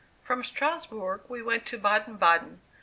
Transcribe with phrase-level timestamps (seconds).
[0.23, 2.61] From Strasbourg we went to Baden Baden.